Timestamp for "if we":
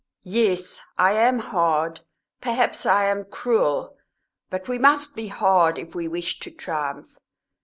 5.77-6.07